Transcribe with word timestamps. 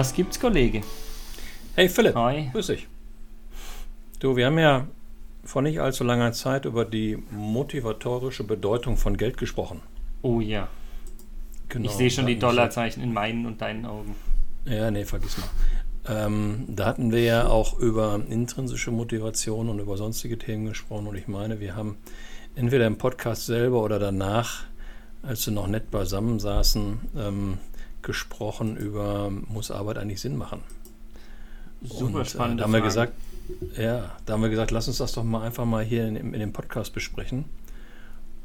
Was 0.00 0.14
gibt's, 0.14 0.40
Kollege? 0.40 0.80
Hey 1.74 1.86
Philipp, 1.86 2.14
Hi. 2.14 2.48
grüß 2.54 2.68
dich. 2.68 2.88
Du, 4.18 4.34
wir 4.34 4.46
haben 4.46 4.58
ja 4.58 4.86
vor 5.44 5.60
nicht 5.60 5.78
allzu 5.78 6.04
langer 6.04 6.32
Zeit 6.32 6.64
über 6.64 6.86
die 6.86 7.22
motivatorische 7.30 8.44
Bedeutung 8.44 8.96
von 8.96 9.18
Geld 9.18 9.36
gesprochen. 9.36 9.82
Oh 10.22 10.40
ja. 10.40 10.68
Genau. 11.68 11.84
ich 11.84 11.90
sehe 11.90 12.10
schon 12.10 12.24
die 12.24 12.38
Dollarzeichen 12.38 13.02
in 13.02 13.12
meinen 13.12 13.44
und 13.44 13.60
deinen 13.60 13.84
Augen. 13.84 14.16
Ja, 14.64 14.90
nee, 14.90 15.04
vergiss 15.04 15.36
mal. 15.36 15.50
Ähm, 16.08 16.64
da 16.68 16.86
hatten 16.86 17.12
wir 17.12 17.22
ja 17.22 17.48
auch 17.48 17.78
über 17.78 18.22
intrinsische 18.26 18.92
Motivation 18.92 19.68
und 19.68 19.80
über 19.80 19.98
sonstige 19.98 20.38
Themen 20.38 20.64
gesprochen. 20.64 21.08
Und 21.08 21.16
ich 21.16 21.28
meine, 21.28 21.60
wir 21.60 21.76
haben 21.76 21.98
entweder 22.54 22.86
im 22.86 22.96
Podcast 22.96 23.44
selber 23.44 23.82
oder 23.82 23.98
danach, 23.98 24.64
als 25.22 25.44
wir 25.46 25.52
noch 25.52 25.66
nett 25.66 25.90
beisammen 25.90 26.40
saßen, 26.40 27.00
ähm, 27.18 27.58
gesprochen 28.02 28.76
über, 28.76 29.30
muss 29.48 29.70
Arbeit 29.70 29.98
eigentlich 29.98 30.20
Sinn 30.20 30.36
machen? 30.36 30.62
Super 31.82 32.24
spannend. 32.24 32.54
Äh, 32.54 32.58
da 32.58 32.64
haben 32.64 32.72
wir 32.72 32.80
gesagt, 32.80 33.12
ja, 33.76 34.10
da 34.26 34.32
haben 34.34 34.42
wir 34.42 34.50
gesagt, 34.50 34.70
lass 34.70 34.88
uns 34.88 34.98
das 34.98 35.12
doch 35.12 35.24
mal 35.24 35.42
einfach 35.42 35.64
mal 35.64 35.84
hier 35.84 36.06
in, 36.06 36.16
in 36.16 36.40
dem 36.40 36.52
Podcast 36.52 36.92
besprechen. 36.92 37.46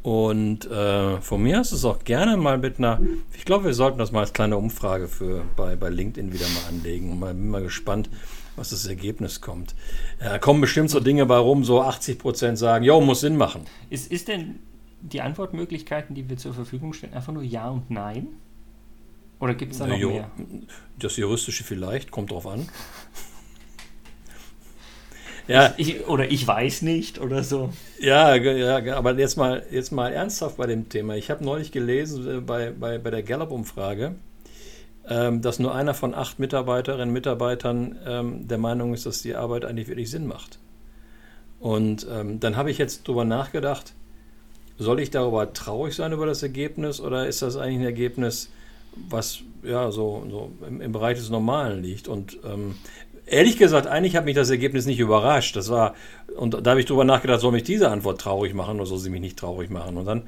Und 0.06 0.70
äh, 0.70 1.20
von 1.20 1.42
mir 1.42 1.60
aus 1.60 1.72
ist 1.72 1.80
es 1.80 1.86
auch 1.86 2.04
gerne 2.04 2.38
mal 2.38 2.60
mit 2.60 2.78
einer, 2.78 3.02
ich 3.34 3.44
glaube, 3.44 3.66
wir 3.66 3.74
sollten 3.74 3.98
das 3.98 4.12
mal 4.12 4.20
als 4.20 4.34
kleine 4.34 4.56
Umfrage 4.56 5.08
für 5.08 5.44
bei, 5.56 5.76
bei 5.76 5.90
LinkedIn 5.90 6.32
wieder 6.32 6.46
mal 6.46 6.70
anlegen. 6.70 7.12
Und 7.12 7.20
mal, 7.20 7.34
bin 7.34 7.50
mal 7.50 7.64
gespannt, 7.64 8.12
was 8.56 8.70
das 8.70 8.86
Ergebnis 8.86 9.42
kommt. 9.42 9.74
Ja, 10.22 10.30
da 10.30 10.38
kommen 10.38 10.62
bestimmt 10.62 10.92
so 10.92 11.00
Dinge 11.00 11.26
bei 11.26 11.38
rum, 11.38 11.64
so 11.64 11.82
80 11.82 12.20
Prozent 12.20 12.60
sagen, 12.60 12.86
jo, 12.86 13.02
muss 13.02 13.22
Sinn 13.22 13.36
machen. 13.36 13.66
Ist, 13.90 14.12
ist 14.12 14.28
denn 14.28 14.60
die 15.02 15.22
Antwortmöglichkeiten, 15.22 16.16
die 16.16 16.30
wir 16.30 16.38
zur 16.38 16.54
Verfügung 16.54 16.94
stellen, 16.94 17.16
einfach 17.16 17.34
nur 17.34 17.44
Ja 17.44 17.70
und 17.70 17.90
Nein? 17.90 18.28
Oder 19.40 19.54
gibt 19.54 19.74
es 19.74 19.80
da 19.80 19.88
noch 19.88 19.98
Jo- 19.98 20.10
mehr? 20.12 20.32
Das 20.98 21.18
Juristische 21.18 21.64
vielleicht, 21.64 22.12
kommt 22.12 22.32
drauf 22.32 22.48
an. 22.48 22.68
Ja, 25.48 25.76
Ich, 25.78 26.08
oder 26.08 26.32
ich 26.32 26.48
weiß 26.48 26.82
nicht 26.82 27.20
oder 27.20 27.44
so. 27.44 27.70
Ja, 28.00 28.34
ja, 28.36 28.96
aber 28.98 29.14
jetzt 29.18 29.38
mal, 29.38 29.64
jetzt 29.70 29.92
mal 29.92 30.12
ernsthaft 30.12 30.58
bei 30.58 30.66
dem 30.66 30.90
Thema. 30.90 31.16
Ich 31.16 31.30
habe 31.30 31.46
neulich 31.46 31.72
gelesen 31.72 32.38
äh, 32.38 32.42
bei, 32.42 32.72
bei, 32.72 32.98
bei 32.98 33.12
der 33.12 33.22
Gallup-Umfrage, 33.22 34.16
ähm, 35.08 35.42
dass 35.44 35.60
nur 35.60 35.76
einer 35.76 35.94
von 35.94 36.16
acht 36.16 36.40
Mitarbeiterinnen 36.40 37.10
und 37.10 37.14
Mitarbeitern 37.14 37.96
ähm, 38.08 38.48
der 38.48 38.58
Meinung 38.58 38.96
ist, 38.96 39.06
dass 39.06 39.22
die 39.22 39.36
Arbeit 39.36 39.66
eigentlich 39.66 39.88
wirklich 39.88 40.10
Sinn 40.10 40.26
macht. 40.26 40.58
Und 41.60 42.08
ähm, 42.12 42.40
dann 42.40 42.56
habe 42.58 42.72
ich 42.72 42.80
jetzt 42.80 43.08
darüber 43.08 43.24
nachgedacht, 43.24 43.94
soll 44.80 45.00
ich 45.00 45.12
darüber 45.12 45.54
traurig 45.54 45.96
sein 45.96 46.12
über 46.12 46.26
das 46.26 46.42
Ergebnis 46.42 47.00
oder 47.00 47.28
ist 47.28 47.44
das 47.44 47.56
eigentlich 47.56 47.80
ein 47.82 47.86
Ergebnis, 47.86 48.50
was 49.10 49.42
ja 49.64 49.92
so, 49.92 50.26
so 50.30 50.52
im, 50.68 50.82
im 50.82 50.92
Bereich 50.92 51.18
des 51.18 51.30
Normalen 51.30 51.84
liegt? 51.84 52.08
Und 52.08 52.38
ähm, 52.44 52.76
ehrlich 53.26 53.58
gesagt, 53.58 53.88
eigentlich 53.88 54.16
hat 54.16 54.26
mich 54.26 54.36
das 54.36 54.50
Ergebnis 54.50 54.86
nicht 54.86 55.00
überrascht. 55.00 55.56
Das 55.56 55.70
war, 55.70 55.96
und 56.38 56.66
da 56.66 56.72
habe 56.72 56.80
ich 56.80 56.86
drüber 56.86 57.04
nachgedacht, 57.04 57.42
soll 57.42 57.52
mich 57.52 57.64
diese 57.64 57.90
Antwort 57.90 58.22
traurig 58.22 58.54
machen 58.54 58.78
oder 58.78 58.86
soll 58.86 59.00
sie 59.00 59.10
mich 59.10 59.22
nicht 59.22 59.38
traurig 59.38 59.70
machen? 59.70 59.98
Und 59.98 60.06
dann 60.06 60.24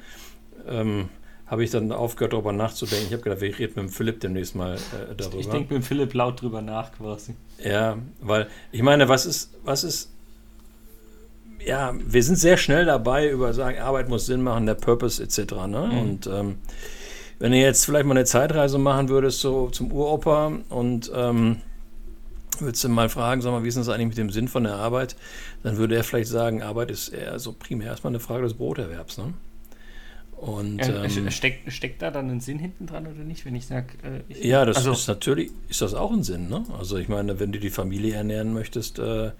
ähm, 0.66 1.08
habe 1.46 1.64
ich 1.64 1.70
dann 1.70 1.92
aufgehört, 1.92 2.34
darüber 2.34 2.52
nachzudenken. 2.52 3.06
Ich 3.06 3.12
habe 3.12 3.22
gedacht, 3.22 3.42
ich 3.42 3.58
rede 3.58 3.72
mit 3.76 3.84
dem 3.84 3.88
Philipp 3.88 4.20
demnächst 4.20 4.54
mal 4.54 4.74
äh, 4.74 5.14
darüber. 5.16 5.38
Ich 5.38 5.48
denke 5.48 5.74
mit 5.74 5.84
Philipp 5.84 6.12
laut 6.14 6.40
drüber 6.40 6.60
nach 6.60 6.92
quasi. 6.92 7.34
Ja, 7.64 7.98
weil 8.20 8.48
ich 8.70 8.82
meine, 8.82 9.08
was 9.08 9.26
ist, 9.26 9.54
was 9.64 9.84
ist, 9.84 10.10
ja, 11.64 11.94
wir 11.98 12.22
sind 12.22 12.36
sehr 12.36 12.56
schnell 12.56 12.84
dabei, 12.84 13.30
über 13.30 13.52
sagen, 13.54 13.78
Arbeit 13.78 14.08
muss 14.08 14.26
Sinn 14.26 14.42
machen, 14.42 14.66
der 14.66 14.74
Purpose 14.74 15.22
etc. 15.22 15.54
Ne? 15.66 15.90
Mhm. 15.90 15.98
Und 15.98 16.26
ähm, 16.26 16.58
wenn 17.38 17.52
du 17.52 17.58
jetzt 17.58 17.84
vielleicht 17.84 18.06
mal 18.06 18.16
eine 18.16 18.24
Zeitreise 18.24 18.78
machen 18.78 19.08
würdest, 19.08 19.40
so 19.40 19.68
zum 19.70 19.92
Uropa 19.92 20.52
und 20.68 21.10
ähm, 21.14 21.56
würdest 22.58 22.84
du 22.84 22.88
mal 22.88 23.08
fragen, 23.08 23.40
sag 23.40 23.52
mal, 23.52 23.62
wie 23.62 23.68
ist 23.68 23.76
das 23.76 23.88
eigentlich 23.88 24.08
mit 24.08 24.18
dem 24.18 24.30
Sinn 24.30 24.48
von 24.48 24.64
der 24.64 24.74
Arbeit, 24.74 25.16
dann 25.62 25.76
würde 25.76 25.96
er 25.96 26.04
vielleicht 26.04 26.28
sagen, 26.28 26.62
Arbeit 26.62 26.90
ist 26.90 27.08
eher 27.08 27.38
so 27.38 27.52
primär 27.52 27.88
erstmal 27.88 28.12
eine 28.12 28.20
Frage 28.20 28.42
des 28.42 28.54
Broterwerbs. 28.54 29.18
Ne? 29.18 29.34
Und 30.36 30.78
Ja, 30.78 31.04
ähm, 31.04 31.30
steckt, 31.30 31.72
steckt 31.72 32.00
da 32.00 32.10
dann 32.12 32.30
ein 32.30 32.40
Sinn 32.40 32.60
hinten 32.60 32.86
dran 32.86 33.06
oder 33.06 33.24
nicht, 33.24 33.44
wenn 33.44 33.56
ich 33.56 33.66
sage, 33.66 33.88
äh, 34.30 34.48
Ja, 34.48 34.64
das 34.64 34.76
also, 34.78 34.92
ist 34.92 35.08
natürlich, 35.08 35.50
ist 35.68 35.82
das 35.82 35.94
auch 35.94 36.12
ein 36.12 36.22
Sinn, 36.22 36.48
ne? 36.48 36.64
Also 36.78 36.96
ich 36.96 37.08
meine, 37.08 37.40
wenn 37.40 37.50
du 37.50 37.58
die 37.58 37.70
Familie 37.70 38.14
ernähren 38.14 38.52
möchtest, 38.52 39.00
äh, 39.00 39.32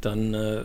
dann, 0.00 0.34
äh, 0.34 0.62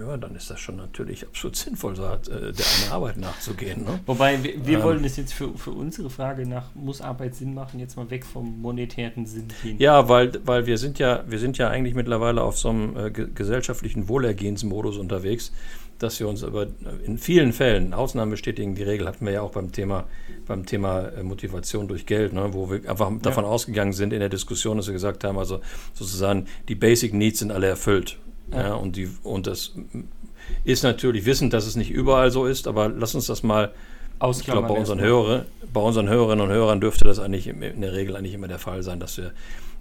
ja, 0.00 0.16
dann 0.16 0.34
ist 0.34 0.50
das 0.50 0.60
schon 0.60 0.76
natürlich 0.76 1.26
absolut 1.26 1.56
sinnvoll, 1.56 1.96
so, 1.96 2.04
äh, 2.04 2.18
der 2.28 2.66
eine 2.84 2.92
Arbeit 2.92 3.16
nachzugehen, 3.16 3.84
ne? 3.84 4.00
Wobei, 4.06 4.42
wir, 4.42 4.66
wir 4.66 4.78
Ähm. 4.78 4.84
wollen 4.84 5.02
das 5.02 5.16
jetzt 5.16 5.34
für, 5.34 5.56
für 5.56 5.70
unsere 5.70 6.10
Frage 6.10 6.46
nach, 6.46 6.74
muss 6.74 7.00
Arbeit 7.00 7.34
Sinn 7.34 7.54
machen, 7.54 7.80
jetzt 7.80 7.96
mal 7.96 8.10
weg 8.10 8.24
vom 8.24 8.60
monetären 8.60 9.26
Sinn 9.26 9.48
hin. 9.62 9.76
Ja, 9.78 10.08
weil, 10.08 10.32
weil 10.44 10.66
wir 10.66 10.78
sind 10.78 10.98
ja, 10.98 11.24
wir 11.28 11.38
sind 11.38 11.58
ja 11.58 11.68
eigentlich 11.68 11.94
mittlerweile 11.94 12.42
auf 12.42 12.58
so 12.58 12.70
einem 12.70 12.96
äh, 12.96 13.10
ge 13.10 13.28
gesellschaftlichen 13.34 14.08
Wohlergehensmodus 14.08 14.98
unterwegs, 14.98 15.52
dass 15.98 16.18
wir 16.18 16.28
uns 16.28 16.42
über 16.42 16.66
in 17.06 17.18
vielen 17.18 17.52
Fällen, 17.52 17.94
Ausnahmen 17.94 18.32
bestätigen 18.32 18.74
die 18.74 18.82
Regel, 18.82 19.06
hatten 19.06 19.24
wir 19.24 19.32
ja 19.32 19.42
auch 19.42 19.52
beim 19.52 19.70
Thema, 19.72 20.04
beim 20.46 20.66
Thema 20.66 21.08
äh, 21.08 21.22
Motivation 21.22 21.88
durch 21.88 22.04
Geld, 22.06 22.32
ne, 22.32 22.52
wo 22.52 22.70
wir 22.70 22.88
einfach 22.90 23.12
davon 23.22 23.44
ausgegangen 23.44 23.92
sind 23.92 24.12
in 24.12 24.20
der 24.20 24.28
Diskussion, 24.28 24.76
dass 24.76 24.86
wir 24.86 24.92
gesagt 24.92 25.24
haben, 25.24 25.38
also 25.38 25.60
sozusagen 25.92 26.46
die 26.68 26.74
Basic 26.74 27.14
Needs 27.14 27.38
sind 27.38 27.52
alle 27.52 27.68
erfüllt. 27.68 28.18
Ja. 28.50 28.62
Ja. 28.62 28.74
und, 28.74 28.96
die, 28.96 29.10
und 29.22 29.46
das 29.46 29.74
ist 30.64 30.82
natürlich 30.82 31.24
wissend, 31.26 31.52
dass 31.52 31.66
es 31.66 31.76
nicht 31.76 31.90
überall 31.90 32.30
so 32.30 32.46
ist, 32.46 32.66
aber 32.66 32.88
lass 32.88 33.14
uns 33.14 33.26
das 33.26 33.42
mal 33.42 33.72
ich 34.30 34.44
glaube, 34.44 34.68
bei 34.68 34.74
unseren. 34.74 35.00
Hörer, 35.00 35.44
bei 35.72 35.80
unseren 35.80 36.08
Hörerinnen 36.08 36.46
und 36.46 36.52
Hörern 36.52 36.80
dürfte 36.80 37.04
das 37.04 37.18
eigentlich 37.18 37.46
in 37.46 37.80
der 37.80 37.92
Regel 37.92 38.16
eigentlich 38.16 38.34
immer 38.34 38.48
der 38.48 38.58
Fall 38.58 38.82
sein, 38.82 39.00
dass 39.00 39.18
wir 39.18 39.32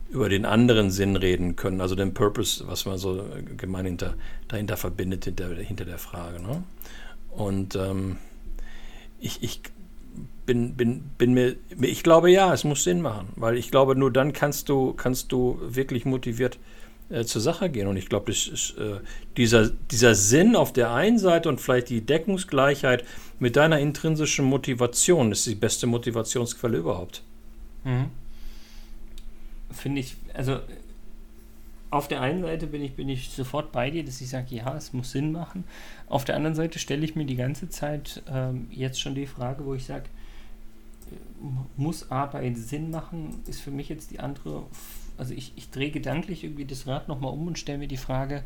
über 0.10 0.30
den 0.30 0.46
anderen 0.46 0.92
Sinn 0.92 1.16
reden 1.16 1.56
können, 1.56 1.82
also 1.82 1.96
den 1.96 2.14
Purpose, 2.14 2.68
was 2.68 2.86
man 2.86 2.98
so 2.98 3.26
gemein 3.58 3.86
hinter, 3.86 4.14
dahinter 4.48 4.78
verbindet, 4.78 5.26
hinter, 5.26 5.56
hinter 5.56 5.86
der 5.86 5.98
Frage. 5.98 6.42
Ne? 6.42 6.64
Und 7.32 7.76
ähm, 7.76 8.18
ich, 9.20 9.42
ich 9.42 9.62
bin, 10.46 10.76
bin, 10.76 11.04
bin 11.18 11.34
mir, 11.34 11.56
ich 11.82 12.04
glaube 12.04 12.30
ja, 12.30 12.54
es 12.54 12.64
muss 12.64 12.84
Sinn 12.84 13.02
machen, 13.02 13.30
weil 13.36 13.58
ich 13.58 13.72
glaube, 13.72 13.96
nur 13.96 14.12
dann 14.12 14.34
kannst 14.34 14.70
du, 14.70 14.94
kannst 14.94 15.32
du 15.32 15.60
wirklich 15.64 16.06
motiviert 16.06 16.60
äh, 17.10 17.24
zur 17.26 17.42
Sache 17.42 17.70
gehen. 17.70 17.88
Und 17.88 17.98
ich 17.98 18.10
glaube, 18.10 18.32
äh, 18.32 18.36
dieser, 19.38 19.70
dieser 19.70 20.16
Sinn 20.16 20.56
auf 20.56 20.74
der 20.74 20.92
einen 20.92 21.20
Seite 21.20 21.50
und 21.50 21.60
vielleicht 21.60 21.90
die 21.90 22.02
Deckungsgleichheit 22.02 23.04
mit 23.40 23.56
deiner 23.56 23.80
intrinsischen 23.80 24.46
Motivation 24.46 25.32
ist 25.32 25.46
die 25.46 25.56
beste 25.56 25.88
Motivationsquelle 25.88 26.78
überhaupt. 26.78 27.24
Mhm. 27.84 28.06
Finde 29.72 30.02
ich, 30.02 30.16
also 30.34 30.60
auf 31.94 32.08
der 32.08 32.22
einen 32.22 32.42
Seite 32.42 32.66
bin 32.66 32.82
ich, 32.82 32.96
bin 32.96 33.08
ich 33.08 33.30
sofort 33.30 33.72
bei 33.72 33.92
dir, 33.92 34.04
dass 34.04 34.20
ich 34.20 34.30
sage, 34.30 34.56
ja, 34.56 34.76
es 34.76 34.94
muss 34.94 35.12
Sinn 35.12 35.32
machen. 35.32 35.64
Auf 36.08 36.26
der 36.26 36.36
anderen 36.36 36.56
Seite 36.56 36.80
stelle 36.80 37.06
ich 37.06 37.16
mir 37.16 37.26
die 37.26 37.36
ganze 37.36 37.70
Zeit 37.70 38.24
ähm, 38.28 38.68
jetzt 38.72 39.00
schon 39.00 39.14
die 39.14 39.28
Frage, 39.28 39.64
wo 39.64 39.76
ich 39.76 39.86
sage, 39.86 40.06
äh, 41.12 41.46
muss 41.78 42.10
Arbeit 42.10 42.58
Sinn 42.58 42.90
machen, 42.90 43.44
ist 43.46 43.62
für 43.62 43.70
mich 43.70 43.90
jetzt 43.90 44.10
die 44.10 44.20
andere, 44.20 44.64
also 45.18 45.34
ich, 45.34 45.54
ich 45.56 45.70
drehe 45.70 45.92
gedanklich 45.92 46.44
irgendwie 46.44 46.66
das 46.66 46.88
Rad 46.88 47.08
nochmal 47.08 47.32
um 47.34 47.48
und 47.48 47.60
stelle 47.60 47.78
mir 47.78 47.88
die 47.88 47.98
Frage, 47.98 48.44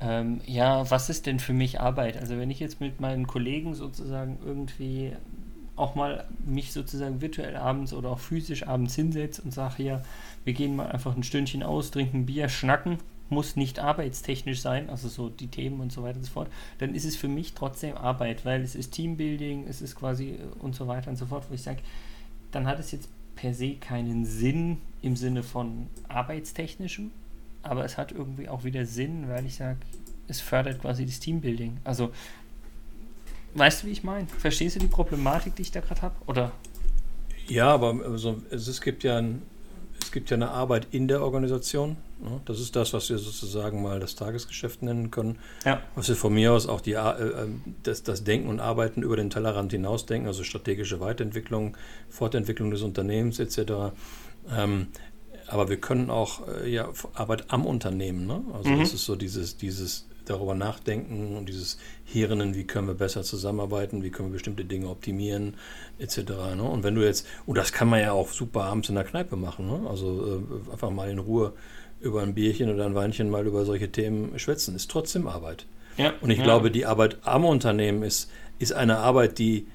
ähm, 0.00 0.40
ja, 0.46 0.90
was 0.90 1.08
ist 1.08 1.26
denn 1.26 1.40
für 1.40 1.52
mich 1.52 1.80
Arbeit? 1.80 2.18
Also 2.18 2.36
wenn 2.38 2.50
ich 2.50 2.60
jetzt 2.60 2.80
mit 2.80 3.00
meinen 3.00 3.26
Kollegen 3.26 3.74
sozusagen 3.74 4.38
irgendwie 4.44 5.12
auch 5.74 5.94
mal 5.94 6.24
mich 6.44 6.72
sozusagen 6.72 7.20
virtuell 7.20 7.56
abends 7.56 7.92
oder 7.92 8.10
auch 8.10 8.18
physisch 8.18 8.66
abends 8.66 8.94
hinsetze 8.94 9.42
und 9.42 9.52
sage, 9.52 9.82
ja, 9.82 10.02
wir 10.44 10.54
gehen 10.54 10.76
mal 10.76 10.90
einfach 10.90 11.14
ein 11.14 11.22
Stündchen 11.22 11.62
aus, 11.62 11.90
trinken 11.90 12.26
Bier, 12.26 12.48
schnacken, 12.48 12.98
muss 13.28 13.56
nicht 13.56 13.78
arbeitstechnisch 13.78 14.60
sein, 14.60 14.88
also 14.88 15.08
so 15.08 15.28
die 15.28 15.48
Themen 15.48 15.80
und 15.80 15.92
so 15.92 16.02
weiter 16.02 16.18
und 16.18 16.24
so 16.24 16.32
fort, 16.32 16.48
dann 16.78 16.94
ist 16.94 17.04
es 17.04 17.16
für 17.16 17.28
mich 17.28 17.52
trotzdem 17.54 17.96
Arbeit, 17.96 18.44
weil 18.44 18.62
es 18.62 18.74
ist 18.74 18.92
Teambuilding, 18.92 19.66
es 19.68 19.82
ist 19.82 19.96
quasi 19.96 20.38
und 20.60 20.74
so 20.74 20.86
weiter 20.86 21.10
und 21.10 21.16
so 21.16 21.26
fort, 21.26 21.44
wo 21.48 21.54
ich 21.54 21.62
sage, 21.62 21.80
dann 22.52 22.66
hat 22.66 22.78
es 22.78 22.92
jetzt 22.92 23.08
per 23.34 23.52
se 23.52 23.74
keinen 23.74 24.24
Sinn 24.24 24.78
im 25.06 25.16
Sinne 25.16 25.42
von 25.42 25.86
arbeitstechnischem, 26.08 27.12
aber 27.62 27.84
es 27.84 27.96
hat 27.96 28.12
irgendwie 28.12 28.48
auch 28.48 28.64
wieder 28.64 28.84
Sinn, 28.86 29.28
weil 29.28 29.46
ich 29.46 29.54
sage, 29.54 29.78
es 30.28 30.40
fördert 30.40 30.80
quasi 30.80 31.06
das 31.06 31.20
Teambuilding. 31.20 31.78
Also, 31.84 32.10
weißt 33.54 33.82
du, 33.82 33.86
wie 33.86 33.92
ich 33.92 34.02
meine? 34.02 34.26
Verstehst 34.26 34.76
du 34.76 34.80
die 34.80 34.88
Problematik, 34.88 35.54
die 35.54 35.62
ich 35.62 35.70
da 35.70 35.80
gerade 35.80 36.02
habe? 36.02 36.16
Oder? 36.26 36.52
Ja, 37.46 37.72
aber 37.72 38.04
also, 38.04 38.42
es, 38.50 38.66
es, 38.66 38.80
gibt 38.80 39.04
ja 39.04 39.18
ein, 39.18 39.42
es 40.00 40.10
gibt 40.10 40.30
ja 40.30 40.34
eine 40.34 40.50
Arbeit 40.50 40.88
in 40.90 41.06
der 41.06 41.22
Organisation. 41.22 41.96
Ne? 42.20 42.40
Das 42.44 42.58
ist 42.58 42.74
das, 42.74 42.92
was 42.92 43.08
wir 43.08 43.18
sozusagen 43.18 43.82
mal 43.82 44.00
das 44.00 44.16
Tagesgeschäft 44.16 44.82
nennen 44.82 45.12
können. 45.12 45.38
Ja. 45.64 45.82
Was 45.94 46.08
wir 46.08 46.16
von 46.16 46.34
mir 46.34 46.52
aus 46.52 46.66
auch 46.66 46.80
die, 46.80 46.94
äh, 46.94 47.46
das, 47.84 48.02
das 48.02 48.24
Denken 48.24 48.48
und 48.48 48.58
Arbeiten 48.58 49.02
über 49.02 49.16
den 49.16 49.30
Tellerrand 49.30 49.70
hinausdenken, 49.70 50.26
also 50.26 50.42
strategische 50.42 50.98
Weiterentwicklung, 50.98 51.76
Fortentwicklung 52.08 52.72
des 52.72 52.82
Unternehmens 52.82 53.38
etc. 53.38 53.92
Ähm, 54.54 54.88
aber 55.48 55.68
wir 55.68 55.76
können 55.76 56.10
auch 56.10 56.46
äh, 56.48 56.68
ja, 56.68 56.88
Arbeit 57.14 57.44
am 57.48 57.66
Unternehmen. 57.66 58.26
Ne? 58.26 58.42
Also 58.52 58.70
Mhm. 58.70 58.80
das 58.80 58.92
ist 58.94 59.04
so 59.04 59.16
dieses, 59.16 59.56
dieses 59.56 60.06
darüber 60.24 60.54
nachdenken 60.54 61.36
und 61.36 61.48
dieses 61.48 61.78
Hirnen, 62.04 62.54
wie 62.54 62.64
können 62.64 62.88
wir 62.88 62.94
besser 62.94 63.22
zusammenarbeiten, 63.22 64.02
wie 64.02 64.10
können 64.10 64.30
wir 64.30 64.34
bestimmte 64.34 64.64
Dinge 64.64 64.88
optimieren, 64.88 65.54
etc. 65.98 66.18
Ne? 66.56 66.62
Und 66.62 66.82
wenn 66.82 66.96
du 66.96 67.04
jetzt, 67.04 67.26
und 67.46 67.56
das 67.56 67.72
kann 67.72 67.88
man 67.88 68.00
ja 68.00 68.12
auch 68.12 68.30
super 68.32 68.64
abends 68.64 68.88
in 68.88 68.96
der 68.96 69.04
Kneipe 69.04 69.36
machen, 69.36 69.68
ne? 69.68 69.88
also 69.88 70.42
äh, 70.68 70.72
einfach 70.72 70.90
mal 70.90 71.08
in 71.08 71.18
Ruhe 71.18 71.52
über 72.00 72.22
ein 72.22 72.34
Bierchen 72.34 72.72
oder 72.72 72.86
ein 72.86 72.94
Weinchen 72.94 73.30
mal 73.30 73.46
über 73.46 73.64
solche 73.64 73.90
Themen 73.90 74.38
schwätzen, 74.38 74.74
ist 74.74 74.90
trotzdem 74.90 75.28
Arbeit. 75.28 75.66
Ja, 75.96 76.12
und 76.20 76.30
ich 76.30 76.38
ja. 76.38 76.44
glaube, 76.44 76.70
die 76.70 76.86
Arbeit 76.86 77.18
am 77.22 77.44
Unternehmen 77.44 78.02
ist, 78.02 78.30
ist 78.58 78.72
eine 78.72 78.98
Arbeit, 78.98 79.38
die 79.38 79.66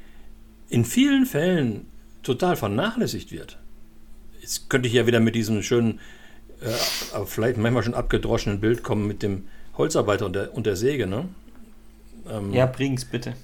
in 0.69 0.85
vielen 0.85 1.25
Fällen 1.25 1.88
total 2.23 2.56
vernachlässigt 2.56 3.31
wird. 3.31 3.57
Jetzt 4.41 4.69
könnte 4.69 4.88
ich 4.88 4.93
ja 4.93 5.05
wieder 5.05 5.19
mit 5.19 5.35
diesem 5.35 5.61
schönen, 5.61 5.99
äh, 6.61 7.15
aber 7.15 7.27
vielleicht 7.27 7.57
manchmal 7.57 7.83
schon 7.83 7.93
abgedroschenen 7.93 8.59
Bild 8.59 8.83
kommen 8.83 9.07
mit 9.07 9.23
dem 9.23 9.47
Holzarbeiter 9.77 10.25
und 10.25 10.33
der, 10.33 10.53
und 10.53 10.65
der 10.65 10.75
Säge, 10.75 11.07
ne? 11.07 11.29
Ähm, 12.29 12.53
ja, 12.53 12.65
bring's 12.65 13.05
bitte. 13.05 13.35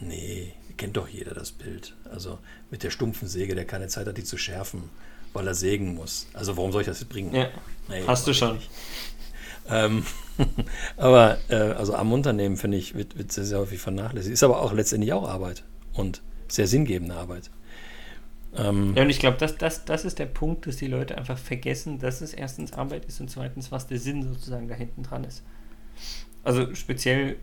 Nee, 0.00 0.54
kennt 0.76 0.96
doch 0.96 1.08
jeder 1.08 1.34
das 1.34 1.52
Bild. 1.52 1.94
Also 2.10 2.38
mit 2.70 2.82
der 2.82 2.90
stumpfen 2.90 3.28
Säge, 3.28 3.54
der 3.54 3.64
keine 3.64 3.88
Zeit 3.88 4.06
hat, 4.06 4.16
die 4.16 4.24
zu 4.24 4.38
schärfen, 4.38 4.84
weil 5.32 5.46
er 5.46 5.54
sägen 5.54 5.94
muss. 5.94 6.26
Also 6.32 6.56
warum 6.56 6.72
soll 6.72 6.82
ich 6.82 6.88
das 6.88 7.00
jetzt 7.00 7.08
bringen? 7.08 7.34
Ja, 7.34 7.48
nee, 7.88 8.02
hast 8.06 8.26
du 8.26 8.34
schon. 8.34 8.58
Ähm, 9.68 10.04
aber 10.96 11.38
äh, 11.48 11.54
also 11.54 11.94
am 11.94 12.12
Unternehmen, 12.12 12.56
finde 12.56 12.78
ich, 12.78 12.94
wird, 12.94 13.16
wird 13.18 13.32
sehr, 13.32 13.44
sehr 13.44 13.58
häufig 13.58 13.80
vernachlässigt. 13.80 14.32
Ist 14.32 14.42
aber 14.42 14.60
auch 14.60 14.72
letztendlich 14.72 15.12
auch 15.12 15.28
Arbeit 15.28 15.64
und 15.92 16.22
sehr 16.48 16.66
sinngebende 16.66 17.14
Arbeit. 17.14 17.50
Ähm, 18.56 18.94
ja, 18.94 19.02
und 19.02 19.10
ich 19.10 19.18
glaube, 19.18 19.38
das, 19.38 19.56
das, 19.56 19.84
das 19.84 20.04
ist 20.04 20.18
der 20.18 20.26
Punkt, 20.26 20.66
dass 20.66 20.76
die 20.76 20.86
Leute 20.86 21.16
einfach 21.16 21.38
vergessen, 21.38 21.98
dass 21.98 22.20
es 22.20 22.34
erstens 22.34 22.72
Arbeit 22.72 23.06
ist 23.06 23.20
und 23.20 23.30
zweitens, 23.30 23.72
was 23.72 23.86
der 23.86 23.98
Sinn 23.98 24.22
sozusagen 24.22 24.68
da 24.68 24.74
hinten 24.74 25.02
dran 25.02 25.24
ist. 25.24 25.42
Also 26.44 26.74
speziell 26.74 27.36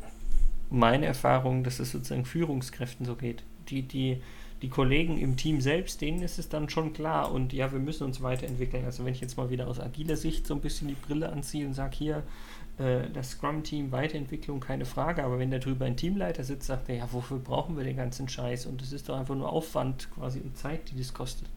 meine 0.69 1.05
Erfahrung, 1.05 1.63
dass 1.63 1.79
es 1.79 1.91
sozusagen 1.91 2.25
Führungskräften 2.25 3.05
so 3.05 3.15
geht. 3.15 3.43
Die, 3.69 3.81
die, 3.81 4.21
die 4.61 4.69
Kollegen 4.69 5.17
im 5.17 5.35
Team 5.35 5.61
selbst, 5.61 6.01
denen 6.01 6.21
ist 6.21 6.37
es 6.37 6.49
dann 6.49 6.69
schon 6.69 6.93
klar 6.93 7.31
und 7.31 7.53
ja, 7.53 7.71
wir 7.71 7.79
müssen 7.79 8.03
uns 8.03 8.21
weiterentwickeln. 8.21 8.85
Also 8.85 9.05
wenn 9.05 9.13
ich 9.13 9.21
jetzt 9.21 9.37
mal 9.37 9.49
wieder 9.49 9.67
aus 9.67 9.79
agiler 9.79 10.15
Sicht 10.15 10.45
so 10.45 10.53
ein 10.53 10.61
bisschen 10.61 10.89
die 10.89 10.95
Brille 10.95 11.31
anziehe 11.31 11.65
und 11.65 11.73
sage, 11.73 11.95
hier, 11.95 12.23
äh, 12.79 13.09
das 13.13 13.31
Scrum-Team, 13.31 13.91
Weiterentwicklung, 13.91 14.59
keine 14.59 14.85
Frage, 14.85 15.23
aber 15.23 15.37
wenn 15.37 15.51
da 15.51 15.59
drüber 15.59 15.85
ein 15.85 15.97
Teamleiter 15.97 16.43
sitzt, 16.43 16.67
sagt 16.67 16.89
er, 16.89 16.95
ja, 16.95 17.09
wofür 17.11 17.37
brauchen 17.37 17.77
wir 17.77 17.83
den 17.83 17.97
ganzen 17.97 18.29
Scheiß? 18.29 18.65
Und 18.65 18.81
es 18.81 18.93
ist 18.93 19.09
doch 19.09 19.17
einfach 19.17 19.35
nur 19.35 19.51
Aufwand 19.51 20.09
quasi 20.15 20.39
und 20.39 20.57
Zeit, 20.57 20.89
die 20.91 20.97
das 20.97 21.13
kostet. 21.13 21.47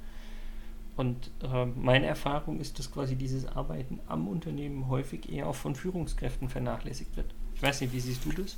Und 0.97 1.31
äh, 1.43 1.65
meine 1.65 2.07
Erfahrung 2.07 2.61
ist, 2.61 2.79
dass 2.79 2.91
quasi 2.91 3.17
dieses 3.17 3.47
Arbeiten 3.47 4.01
am 4.09 4.29
Unternehmen 4.29 4.89
häufig 4.89 5.33
eher 5.33 5.49
auch 5.49 5.55
von 5.55 5.75
Führungskräften 5.75 6.49
vernachlässigt 6.49 7.17
wird. 7.17 7.27
Ich 7.55 7.63
weiß 7.63 7.81
nicht, 7.81 7.93
wie 7.93 8.01
siehst 8.01 8.25
du 8.25 8.33
das? 8.33 8.57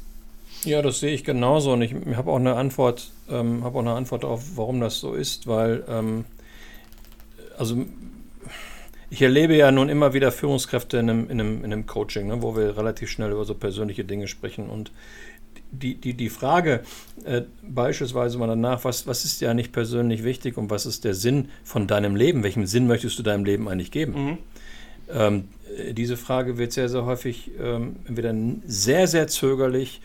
Ja, 0.65 0.83
das 0.83 1.01
sehe 1.01 1.15
ich 1.15 1.25
genauso 1.25 1.73
und 1.73 1.83
ich 1.83 1.95
habe 2.17 2.31
auch 2.31 2.37
eine 2.37 2.57
Antwort, 2.57 3.11
ähm, 3.29 3.65
habe 3.65 3.79
auch 3.79 3.83
eine 3.83 3.95
Antwort 3.95 4.25
darauf, 4.25 4.57
warum 4.57 4.81
das 4.81 4.99
so 4.99 5.15
ist, 5.15 5.47
weil 5.47 5.85
ähm, 5.89 6.25
also 7.57 7.85
ich 9.15 9.23
erlebe 9.23 9.55
ja 9.55 9.71
nun 9.71 9.89
immer 9.89 10.13
wieder 10.13 10.33
Führungskräfte 10.33 10.99
in 10.99 11.09
einem, 11.09 11.31
in 11.31 11.41
einem, 11.41 11.65
in 11.65 11.73
einem 11.73 11.87
Coaching, 11.87 12.27
ne, 12.27 12.43
wo 12.43 12.57
wir 12.57 12.77
relativ 12.77 13.11
schnell 13.11 13.31
über 13.31 13.45
so 13.45 13.55
persönliche 13.55 14.05
Dinge 14.05 14.27
sprechen. 14.27 14.69
Und 14.69 14.91
die, 15.71 15.95
die, 15.95 16.15
die 16.15 16.29
Frage 16.29 16.81
äh, 17.25 17.43
beispielsweise 17.63 18.39
mal 18.39 18.49
danach, 18.49 18.83
was, 18.83 19.07
was 19.07 19.25
ist 19.25 19.41
dir 19.41 19.55
nicht 19.55 19.71
persönlich 19.71 20.25
wichtig 20.25 20.57
und 20.57 20.69
was 20.69 20.85
ist 20.85 21.05
der 21.05 21.15
Sinn 21.15 21.49
von 21.63 21.87
deinem 21.87 22.17
Leben? 22.17 22.43
Welchen 22.43 22.67
Sinn 22.67 22.89
möchtest 22.89 23.17
du 23.17 23.23
deinem 23.23 23.45
Leben 23.45 23.69
eigentlich 23.69 23.93
geben? 23.93 24.25
Mhm. 24.25 24.39
Ähm, 25.13 25.49
diese 25.93 26.17
Frage 26.17 26.59
wird 26.59 26.73
sehr, 26.73 26.89
sehr 26.89 27.05
häufig 27.05 27.53
ähm, 27.63 27.95
entweder 28.09 28.35
sehr, 28.67 29.07
sehr 29.07 29.29
zögerlich 29.29 30.01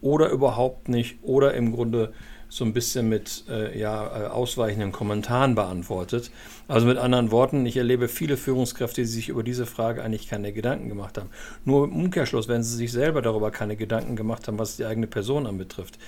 oder 0.00 0.30
überhaupt 0.30 0.88
nicht 0.88 1.18
oder 1.20 1.52
im 1.52 1.72
Grunde 1.72 2.14
so 2.54 2.64
ein 2.64 2.72
bisschen 2.72 3.08
mit 3.08 3.46
äh, 3.48 3.76
ja, 3.76 4.06
äh, 4.06 4.26
ausweichenden 4.28 4.92
Kommentaren 4.92 5.56
beantwortet. 5.56 6.30
Also 6.68 6.86
mit 6.86 6.98
anderen 6.98 7.32
Worten, 7.32 7.66
ich 7.66 7.76
erlebe 7.76 8.06
viele 8.06 8.36
Führungskräfte, 8.36 9.00
die 9.00 9.08
sich 9.08 9.28
über 9.28 9.42
diese 9.42 9.66
Frage 9.66 10.04
eigentlich 10.04 10.28
keine 10.28 10.52
Gedanken 10.52 10.88
gemacht 10.88 11.18
haben. 11.18 11.30
Nur 11.64 11.82
im 11.82 11.96
Umkehrschluss, 11.96 12.46
wenn 12.46 12.62
sie 12.62 12.76
sich 12.76 12.92
selber 12.92 13.22
darüber 13.22 13.50
keine 13.50 13.74
Gedanken 13.74 14.14
gemacht 14.14 14.46
haben, 14.46 14.56
was 14.56 14.76
die 14.76 14.84
eigene 14.84 15.08
Person 15.08 15.48
anbetrifft, 15.48 15.98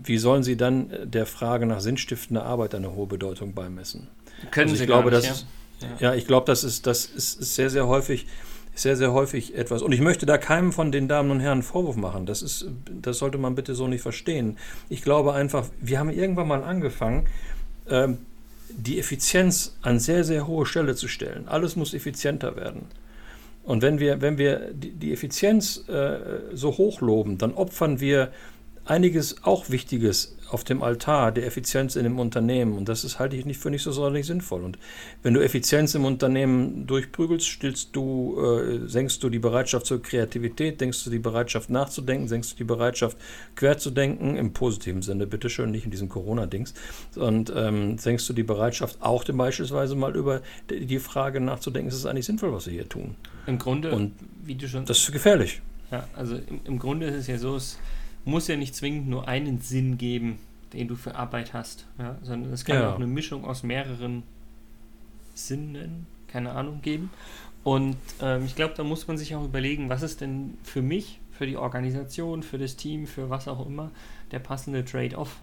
wie 0.00 0.18
sollen 0.18 0.44
sie 0.44 0.56
dann 0.56 0.90
äh, 0.90 1.08
der 1.08 1.26
Frage 1.26 1.66
nach 1.66 1.80
sinnstiftender 1.80 2.44
Arbeit 2.44 2.76
eine 2.76 2.94
hohe 2.94 3.08
Bedeutung 3.08 3.52
beimessen? 3.54 4.06
Können 4.52 4.70
also 4.70 4.74
ich 4.74 4.78
sie 4.78 4.86
glaube, 4.86 5.10
nicht, 5.10 5.28
das 5.28 5.44
ja. 5.80 5.88
Ist, 5.88 6.00
ja. 6.00 6.14
ich 6.14 6.28
glaube, 6.28 6.46
das 6.46 6.62
ist, 6.62 6.86
das 6.86 7.04
ist 7.04 7.40
sehr, 7.56 7.68
sehr 7.68 7.88
häufig 7.88 8.28
sehr, 8.74 8.96
sehr 8.96 9.12
häufig 9.12 9.54
etwas. 9.54 9.82
Und 9.82 9.92
ich 9.92 10.00
möchte 10.00 10.26
da 10.26 10.38
keinem 10.38 10.72
von 10.72 10.92
den 10.92 11.08
Damen 11.08 11.30
und 11.30 11.40
Herren 11.40 11.62
Vorwurf 11.62 11.96
machen. 11.96 12.26
Das, 12.26 12.42
ist, 12.42 12.66
das 13.02 13.18
sollte 13.18 13.38
man 13.38 13.54
bitte 13.54 13.74
so 13.74 13.88
nicht 13.88 14.02
verstehen. 14.02 14.56
Ich 14.88 15.02
glaube 15.02 15.32
einfach, 15.32 15.66
wir 15.80 15.98
haben 15.98 16.10
irgendwann 16.10 16.48
mal 16.48 16.62
angefangen, 16.62 17.26
ähm, 17.88 18.18
die 18.70 18.98
Effizienz 18.98 19.76
an 19.82 19.98
sehr, 19.98 20.24
sehr 20.24 20.46
hohe 20.46 20.64
Stelle 20.64 20.94
zu 20.94 21.08
stellen. 21.08 21.48
Alles 21.48 21.76
muss 21.76 21.92
effizienter 21.94 22.56
werden. 22.56 22.86
Und 23.64 23.82
wenn 23.82 23.98
wir, 23.98 24.20
wenn 24.20 24.38
wir 24.38 24.72
die, 24.72 25.12
Effizienz 25.12 25.88
äh, 25.88 26.18
so 26.52 26.76
hoch 26.78 27.00
loben, 27.00 27.36
dann 27.38 27.52
opfern 27.52 28.00
wir 28.00 28.32
einiges 28.84 29.44
auch 29.44 29.70
Wichtiges 29.70 30.36
auf 30.50 30.64
dem 30.64 30.82
Altar 30.82 31.32
der 31.32 31.46
Effizienz 31.46 31.96
in 31.96 32.04
dem 32.04 32.18
Unternehmen. 32.18 32.76
Und 32.76 32.88
das 32.88 33.04
ist, 33.04 33.18
halte 33.18 33.36
ich 33.36 33.46
nicht 33.46 33.60
für 33.60 33.70
nicht 33.70 33.82
so 33.82 33.92
sonderlich 33.92 34.26
sinnvoll. 34.26 34.64
Und 34.64 34.78
wenn 35.22 35.34
du 35.34 35.40
Effizienz 35.40 35.94
im 35.94 36.04
Unternehmen 36.04 36.86
durchprügelst, 36.86 37.46
stillst 37.46 37.90
du, 37.92 38.36
äh, 38.40 38.88
senkst 38.88 39.22
du 39.22 39.28
die 39.28 39.38
Bereitschaft 39.38 39.86
zur 39.86 40.02
Kreativität, 40.02 40.80
denkst 40.80 41.04
du 41.04 41.10
die 41.10 41.18
Bereitschaft 41.18 41.70
nachzudenken, 41.70 42.28
senkst 42.28 42.52
du 42.52 42.56
die 42.56 42.64
Bereitschaft 42.64 43.16
quer 43.54 43.78
zu 43.78 43.90
denken, 43.90 44.36
im 44.36 44.52
positiven 44.52 45.02
Sinne, 45.02 45.26
bitteschön, 45.26 45.70
nicht 45.70 45.84
in 45.84 45.90
diesem 45.90 46.08
Corona-Dings. 46.08 46.74
Und 47.16 47.52
ähm, 47.54 47.98
senkst 47.98 48.28
du 48.28 48.32
die 48.32 48.42
Bereitschaft 48.42 49.00
auch 49.00 49.24
denn 49.24 49.36
beispielsweise 49.36 49.94
mal 49.94 50.16
über 50.16 50.42
die 50.68 50.98
Frage 50.98 51.40
nachzudenken, 51.40 51.88
ist 51.88 51.96
es 51.96 52.06
eigentlich 52.06 52.26
sinnvoll, 52.26 52.52
was 52.52 52.66
wir 52.66 52.72
hier 52.72 52.88
tun? 52.88 53.14
Im 53.46 53.58
Grunde, 53.58 53.92
Und 53.92 54.14
wie 54.44 54.54
du 54.54 54.68
schon. 54.68 54.84
Das 54.84 54.98
ist 54.98 55.12
gefährlich. 55.12 55.62
Ja, 55.90 56.06
also 56.14 56.36
im, 56.36 56.60
im 56.64 56.78
Grunde 56.78 57.06
ist 57.06 57.16
es 57.16 57.26
ja 57.26 57.38
so, 57.38 57.56
es 57.56 57.78
muss 58.30 58.48
ja 58.48 58.56
nicht 58.56 58.74
zwingend 58.74 59.08
nur 59.08 59.28
einen 59.28 59.60
Sinn 59.60 59.98
geben, 59.98 60.38
den 60.72 60.88
du 60.88 60.96
für 60.96 61.14
Arbeit 61.14 61.52
hast, 61.52 61.86
ja, 61.98 62.16
sondern 62.22 62.52
es 62.52 62.64
kann 62.64 62.76
ja. 62.76 62.90
auch 62.90 62.96
eine 62.96 63.06
Mischung 63.06 63.44
aus 63.44 63.62
mehreren 63.62 64.22
Sinnen, 65.34 66.06
keine 66.28 66.52
Ahnung, 66.52 66.80
geben. 66.82 67.10
Und 67.64 67.96
ähm, 68.22 68.44
ich 68.46 68.56
glaube, 68.56 68.74
da 68.76 68.84
muss 68.84 69.06
man 69.06 69.18
sich 69.18 69.34
auch 69.34 69.44
überlegen, 69.44 69.88
was 69.88 70.02
ist 70.02 70.20
denn 70.20 70.56
für 70.62 70.80
mich, 70.80 71.20
für 71.32 71.46
die 71.46 71.56
Organisation, 71.56 72.42
für 72.42 72.58
das 72.58 72.76
Team, 72.76 73.06
für 73.06 73.28
was 73.28 73.48
auch 73.48 73.66
immer, 73.66 73.90
der 74.30 74.38
passende 74.38 74.84
Trade-off. 74.84 75.36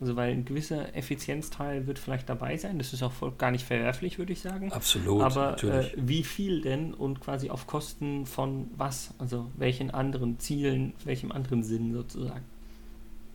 Also 0.00 0.14
weil 0.14 0.32
ein 0.32 0.44
gewisser 0.44 0.94
Effizienzteil 0.94 1.88
wird 1.88 1.98
vielleicht 1.98 2.28
dabei 2.28 2.56
sein, 2.56 2.78
das 2.78 2.92
ist 2.92 3.02
auch 3.02 3.12
voll, 3.12 3.32
gar 3.36 3.50
nicht 3.50 3.64
verwerflich, 3.64 4.18
würde 4.18 4.32
ich 4.32 4.40
sagen. 4.40 4.70
Absolut. 4.72 5.22
Aber 5.22 5.62
äh, 5.64 5.90
wie 5.96 6.22
viel 6.22 6.60
denn 6.60 6.94
und 6.94 7.20
quasi 7.20 7.50
auf 7.50 7.66
Kosten 7.66 8.24
von 8.24 8.70
was? 8.76 9.12
Also 9.18 9.50
welchen 9.56 9.90
anderen 9.90 10.38
Zielen, 10.38 10.92
welchem 11.04 11.32
anderen 11.32 11.64
Sinn 11.64 11.92
sozusagen? 11.92 12.44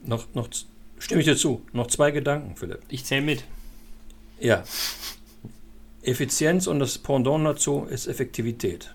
Noch, 0.05 0.25
noch 0.33 0.47
stimme 0.99 1.19
ich 1.19 1.27
dir 1.27 1.35
zu. 1.35 1.61
Noch 1.73 1.87
zwei 1.87 2.11
Gedanken, 2.11 2.55
Philipp. 2.55 2.79
Ich 2.87 3.03
zähle 3.03 3.23
mit. 3.23 3.43
Ja. 4.39 4.63
Effizienz 6.01 6.67
und 6.67 6.79
das 6.79 6.97
Pendant 6.97 7.45
dazu 7.45 7.85
ist 7.89 8.07
Effektivität. 8.07 8.93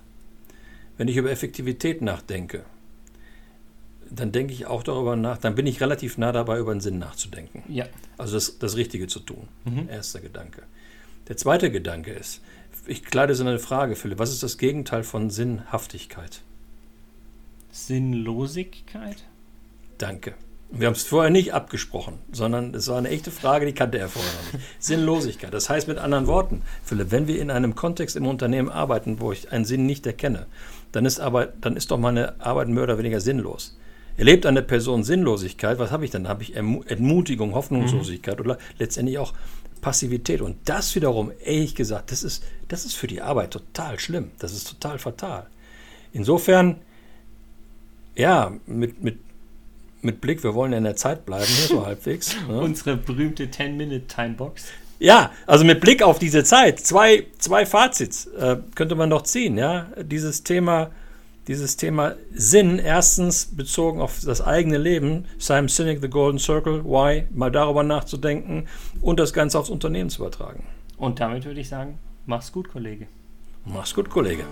Wenn 0.97 1.09
ich 1.09 1.17
über 1.17 1.31
Effektivität 1.31 2.03
nachdenke, 2.03 2.65
dann 4.11 4.33
denke 4.33 4.53
ich 4.53 4.67
auch 4.67 4.83
darüber 4.83 5.17
nach, 5.17 5.39
dann 5.39 5.55
bin 5.55 5.67
ich 5.67 5.81
relativ 5.81 6.19
nah 6.19 6.33
dabei, 6.33 6.59
über 6.59 6.75
den 6.75 6.81
Sinn 6.81 6.99
nachzudenken. 6.99 7.63
Ja. 7.69 7.87
Also 8.17 8.35
das, 8.35 8.59
das 8.59 8.77
Richtige 8.77 9.07
zu 9.07 9.21
tun. 9.21 9.49
Mhm. 9.65 9.89
Erster 9.89 10.21
Gedanke. 10.21 10.63
Der 11.29 11.37
zweite 11.37 11.71
Gedanke 11.71 12.13
ist, 12.13 12.41
ich 12.87 13.05
kleide 13.05 13.35
in 13.35 13.47
eine 13.47 13.59
Frage, 13.59 13.97
Philipp, 13.97 14.19
was 14.19 14.33
ist 14.33 14.43
das 14.43 14.57
Gegenteil 14.57 15.03
von 15.05 15.31
Sinnhaftigkeit? 15.31 16.43
Sinnlosigkeit? 17.71 19.25
Danke. 19.99 20.35
Wir 20.71 20.87
haben 20.87 20.95
es 20.95 21.03
vorher 21.03 21.31
nicht 21.31 21.55
abgesprochen, 21.55 22.19
sondern 22.31 22.75
es 22.75 22.89
war 22.89 22.99
eine 22.99 23.09
echte 23.09 23.31
Frage, 23.31 23.65
die 23.65 23.73
kannte 23.73 23.99
er 23.99 24.09
vorher 24.09 24.31
noch 24.33 24.53
nicht. 24.53 24.67
Sinnlosigkeit. 24.79 25.53
Das 25.53 25.71
heißt 25.71 25.89
mit 25.89 25.99
anderen 25.99 26.27
Worten, 26.27 26.63
Philipp, 26.83 27.11
wenn 27.11 27.27
wir 27.27 27.41
in 27.41 27.51
einem 27.51 27.75
Kontext 27.75 28.17
im 28.17 28.27
Unternehmen 28.27 28.69
arbeiten, 28.69 29.21
wo 29.21 29.33
ich 29.33 29.51
einen 29.51 29.65
Sinn 29.65 29.87
nicht 29.87 30.07
erkenne, 30.07 30.47
dann 30.93 31.07
ist, 31.07 31.21
Arbeit, 31.21 31.55
dann 31.63 31.77
ist 31.77 31.91
doch 31.91 31.99
meine 31.99 32.41
Arbeit 32.41 32.69
mehr 32.69 32.83
oder 32.83 32.99
weniger 32.99 33.21
sinnlos. 33.21 33.79
Erlebt 34.19 34.47
eine 34.47 34.63
Person 34.63 35.05
Sinnlosigkeit, 35.05 35.79
was 35.79 35.93
habe 35.93 36.05
ich 36.05 36.11
dann? 36.11 36.29
Habe 36.29 36.43
ich 36.43 36.57
Entmutigung, 36.57 37.55
Hoffnungslosigkeit 37.55 38.39
mhm. 38.39 38.45
oder 38.45 38.59
letztendlich 38.77 39.17
auch 39.17 39.33
Passivität. 39.81 40.41
Und 40.43 40.57
das 40.65 40.95
wiederum, 40.97 41.31
ehrlich 41.45 41.77
gesagt, 41.77 42.11
das 42.11 42.25
ist, 42.25 42.45
das 42.67 42.85
ist 42.85 42.95
für 42.95 43.07
die 43.07 43.23
Arbeit 43.23 43.53
total 43.53 43.99
schlimm. 44.01 44.33
Das 44.41 44.53
ist 44.53 44.69
total 44.69 44.99
fatal. 44.99 45.47
Insofern, 46.13 46.81
ja, 48.17 48.53
mit, 48.67 49.03
mit, 49.05 49.19
mit 50.03 50.21
Blick, 50.21 50.43
wir 50.43 50.53
wollen 50.53 50.73
ja 50.73 50.79
in 50.79 50.85
der 50.85 50.97
Zeit 50.97 51.25
bleiben, 51.25 51.47
hier 51.47 51.69
so 51.69 51.87
halbwegs. 51.87 52.35
Ne? 52.49 52.61
Unsere 52.61 52.97
berühmte 52.97 53.47
10-Minute-Timebox. 53.47 54.67
Ja, 54.99 55.31
also 55.47 55.65
mit 55.65 55.81
Blick 55.81 56.03
auf 56.03 56.19
diese 56.19 56.43
Zeit, 56.43 56.81
zwei, 56.81 57.29
zwei 57.39 57.67
Fazits 57.67 58.27
äh, 58.27 58.57
könnte 58.75 58.97
man 58.97 59.11
doch 59.11 59.23
ziehen, 59.23 59.57
ja. 59.57 59.87
Dieses 60.03 60.43
Thema 60.43 60.91
dieses 61.49 61.77
Thema 61.77 62.15
Sinn, 62.33 62.79
erstens 62.79 63.47
bezogen 63.57 64.01
auf 64.01 64.21
das 64.25 64.41
eigene 64.41 64.79
Leben, 64.79 65.25
Simon 65.39 65.69
Sinek, 65.69 66.01
The 66.01 66.09
Golden 66.09 66.39
Circle, 66.39 66.85
Why, 66.85 67.27
mal 67.35 67.51
darüber 67.51 67.83
nachzudenken 67.83 68.69
und 69.01 69.19
das 69.19 69.33
Ganze 69.33 69.59
aufs 69.59 69.71
Unternehmen 69.71 70.11
zu 70.11 70.23
übertragen. 70.23 70.65
Und 70.99 71.21
damit 71.21 71.45
würde 71.45 71.61
ich 71.61 71.69
sagen, 71.69 71.99
mach's 72.27 72.53
gut, 72.53 72.69
Kollege. 72.69 73.07
Mach's 73.65 73.95
gut, 73.95 74.11
Kollege. 74.11 74.45